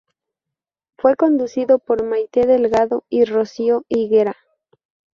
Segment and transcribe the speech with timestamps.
[0.97, 4.35] Fue conducido por Maite Delgado y Rocío Higuera.